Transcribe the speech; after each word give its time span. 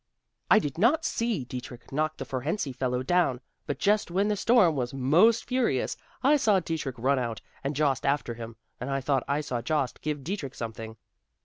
I 0.49 0.57
did 0.57 0.79
not 0.79 1.05
see 1.05 1.45
Dietrich 1.45 1.91
knock 1.91 2.17
the 2.17 2.25
Fohrensee 2.25 2.73
fellow 2.73 3.03
down, 3.03 3.39
but 3.67 3.77
just 3.77 4.09
when 4.09 4.29
the 4.29 4.35
storm 4.35 4.75
was 4.75 4.95
most 4.95 5.45
furious, 5.45 5.95
I 6.23 6.37
saw 6.37 6.59
Dietrich 6.59 6.97
run 6.97 7.19
out, 7.19 7.39
and 7.63 7.75
Jost 7.75 8.03
after 8.03 8.33
him, 8.33 8.55
and 8.79 8.89
I 8.89 8.99
thought 8.99 9.21
I 9.27 9.41
saw 9.41 9.61
Jost 9.61 10.01
give 10.01 10.23
Dietrich 10.23 10.55
something. 10.55 10.97